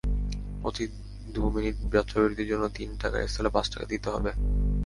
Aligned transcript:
প্রতি 0.61 0.83
দুই 1.35 1.49
মিনিট 1.55 1.75
যাত্রাবিরতির 1.93 2.49
জন্য 2.51 2.65
তিন 2.77 2.89
টাকার 3.01 3.21
স্থলে 3.27 3.49
পাঁচ 3.49 3.65
টাকা 3.73 3.85
দিতে 3.85 4.07
হবে। 4.09 4.31